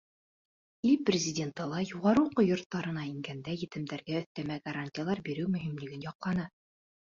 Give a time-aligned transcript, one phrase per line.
[0.91, 6.51] Ил Президенты ла юғары уҡыу йорттарына ингәндә етемдәргә өҫтәмә гарантиялар биреү мөһимлеген яҡланы.